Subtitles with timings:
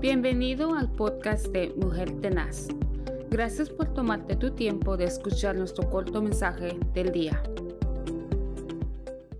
[0.00, 2.68] Bienvenido al podcast de Mujer Tenaz.
[3.28, 7.42] Gracias por tomarte tu tiempo de escuchar nuestro corto mensaje del día.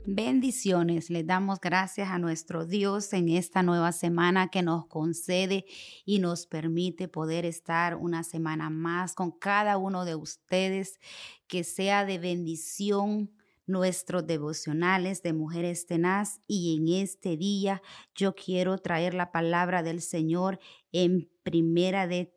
[0.05, 5.65] Bendiciones, le damos gracias a nuestro Dios en esta nueva semana que nos concede
[6.05, 11.01] y nos permite poder estar una semana más con cada uno de ustedes,
[11.47, 13.31] que sea de bendición
[13.71, 17.83] nuestros devocionales de mujeres tenaz y en este día
[18.15, 20.59] yo quiero traer la palabra del Señor
[20.93, 22.33] en primera de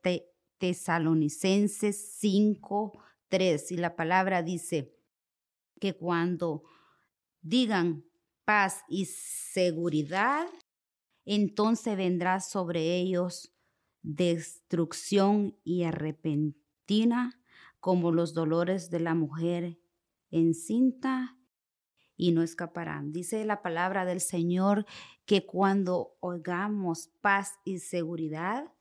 [0.58, 2.94] Tesalonicenses 5,
[3.28, 4.96] 3 y la palabra dice
[5.80, 6.64] que cuando
[7.42, 8.06] digan
[8.46, 10.48] paz y seguridad,
[11.26, 13.54] entonces vendrá sobre ellos
[14.02, 17.40] destrucción y arrepentina
[17.80, 19.80] como los dolores de la mujer
[20.34, 21.38] encinta
[22.18, 23.12] y no escaparán.
[23.12, 24.86] Dice la palabra del Señor
[25.26, 28.72] que cuando oigamos paz y seguridad,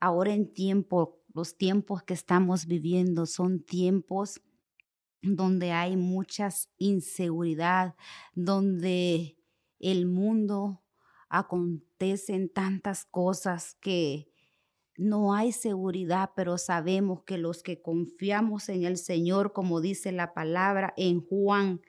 [0.00, 4.40] ahora en tiempo, los tiempos que estamos viviendo son tiempos
[5.22, 7.96] donde hay mucha inseguridad,
[8.34, 9.38] donde
[9.78, 10.82] el mundo
[11.28, 14.33] acontecen tantas cosas que
[14.96, 20.34] no hay seguridad, pero sabemos que los que confiamos en el Señor, como dice la
[20.34, 21.80] palabra en Juan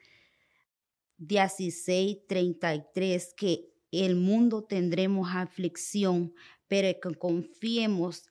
[1.17, 6.33] 16, 33, que el mundo tendremos aflicción,
[6.67, 8.23] pero que confiemos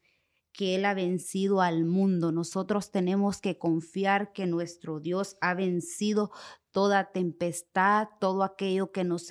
[0.53, 2.31] que Él ha vencido al mundo.
[2.31, 6.31] Nosotros tenemos que confiar que nuestro Dios ha vencido
[6.71, 9.31] toda tempestad, todo aquello que nos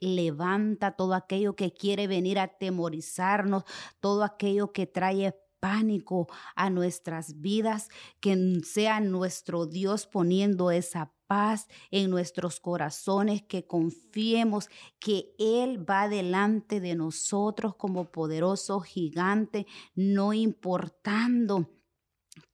[0.00, 3.64] levanta todo aquello que quiere venir a atemorizarnos,
[4.00, 7.88] todo aquello que trae pánico a nuestras vidas,
[8.20, 16.08] que sea nuestro Dios poniendo esa paz en nuestros corazones, que confiemos que Él va
[16.08, 21.70] delante de nosotros como poderoso gigante, no importando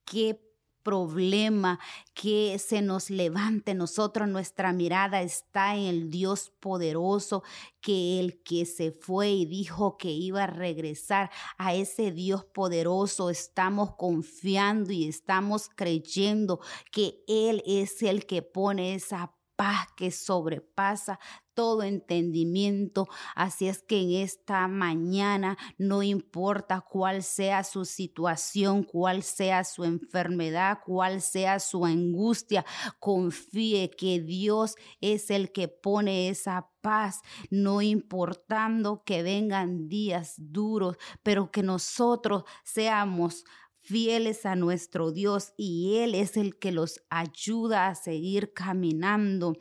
[0.04, 0.45] qué
[0.86, 1.80] problema
[2.14, 7.42] que se nos levante nosotros, nuestra mirada está en el Dios poderoso,
[7.80, 13.30] que el que se fue y dijo que iba a regresar a ese Dios poderoso,
[13.30, 16.60] estamos confiando y estamos creyendo
[16.92, 21.18] que Él es el que pone esa paz que sobrepasa
[21.56, 23.08] todo entendimiento.
[23.34, 29.84] Así es que en esta mañana, no importa cuál sea su situación, cuál sea su
[29.84, 32.64] enfermedad, cuál sea su angustia,
[33.00, 40.98] confíe que Dios es el que pone esa paz, no importando que vengan días duros,
[41.22, 43.44] pero que nosotros seamos
[43.86, 49.56] fieles a nuestro Dios y Él es el que los ayuda a seguir caminando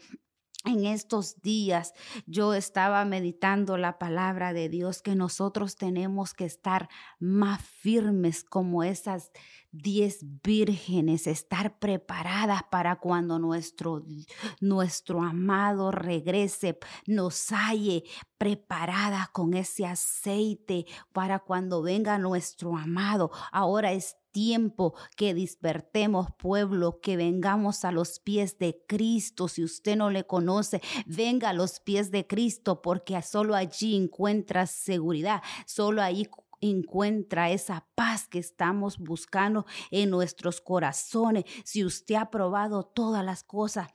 [0.66, 1.94] en estos días
[2.26, 6.90] yo estaba meditando la palabra de Dios que nosotros tenemos que estar
[7.20, 9.32] más firmes como esas
[9.72, 14.06] diez vírgenes, estar preparadas para cuando nuestro,
[14.62, 18.04] nuestro amado regrese, nos halle
[18.38, 23.32] preparadas con ese aceite para cuando venga nuestro amado.
[23.52, 29.48] Ahora es tiempo que despertemos pueblo, que vengamos a los pies de Cristo.
[29.48, 34.68] Si usted no le conoce, venga a los pies de Cristo porque solo allí encuentra
[34.68, 36.28] seguridad, solo ahí
[36.60, 41.46] encuentra esa paz que estamos buscando en nuestros corazones.
[41.64, 43.88] Si usted ha probado todas las cosas,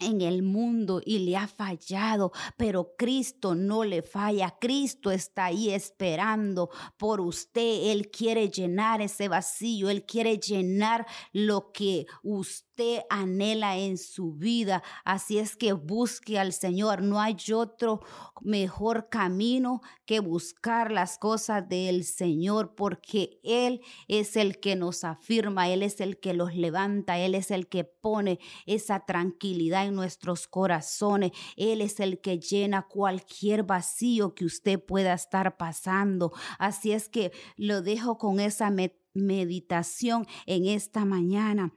[0.00, 4.56] en el mundo y le ha fallado, pero Cristo no le falla.
[4.60, 7.90] Cristo está ahí esperando por usted.
[7.90, 12.69] Él quiere llenar ese vacío, Él quiere llenar lo que usted
[13.08, 14.82] anhela en su vida.
[15.04, 17.02] Así es que busque al Señor.
[17.02, 18.00] No hay otro
[18.40, 25.68] mejor camino que buscar las cosas del Señor, porque Él es el que nos afirma,
[25.68, 30.48] Él es el que los levanta, Él es el que pone esa tranquilidad en nuestros
[30.48, 31.32] corazones.
[31.56, 36.32] Él es el que llena cualquier vacío que usted pueda estar pasando.
[36.58, 38.72] Así es que lo dejo con esa
[39.14, 41.72] meditación en esta mañana.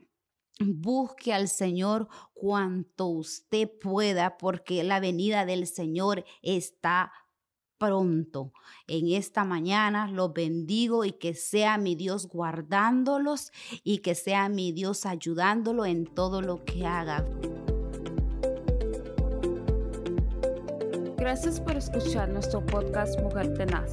[0.60, 7.12] Busque al Señor cuanto usted pueda, porque la venida del Señor está
[7.80, 8.54] pronto.
[8.88, 13.52] En esta mañana los bendigo y que sea mi Dios guardándolos
[13.84, 17.26] y que sea mi Dios ayudándolo en todo lo que haga.
[21.18, 23.92] Gracias por escuchar nuestro podcast Mujer Tenaz.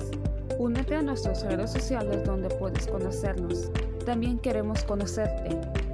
[0.58, 3.70] Únete a nuestras redes sociales donde puedes conocernos.
[4.04, 5.79] También queremos conocerte.